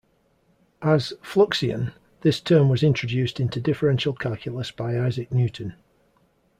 As 0.81 1.13
"fluxion", 1.21 1.93
this 2.21 2.41
term 2.41 2.69
was 2.69 2.81
introduced 2.81 3.39
into 3.39 3.61
differential 3.61 4.13
calculus 4.13 4.71
by 4.71 4.99
Isaac 4.99 5.31
Newton. 5.31 5.75